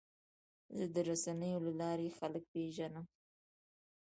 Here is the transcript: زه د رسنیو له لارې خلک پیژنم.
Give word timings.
زه 0.77 0.85
د 0.93 0.97
رسنیو 1.09 1.59
له 1.65 1.71
لارې 1.81 2.15
خلک 2.17 2.43
پیژنم. 2.53 3.05